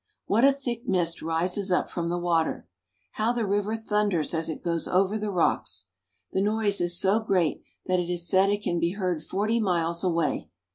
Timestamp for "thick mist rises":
0.51-1.71